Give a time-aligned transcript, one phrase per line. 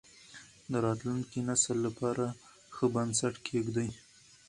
[0.71, 2.25] د راتلونکي نسل لپاره
[2.73, 3.89] ښه بنسټ کېږدئ.